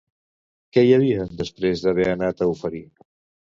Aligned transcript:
Què 0.77 0.83
hi 0.87 0.95
havia 0.95 1.29
després 1.43 1.87
d'haver 1.87 2.11
anat 2.17 2.45
a 2.45 2.51
oferir? 2.59 2.87